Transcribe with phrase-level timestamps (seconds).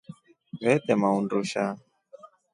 [0.63, 1.63] Vetema undusha.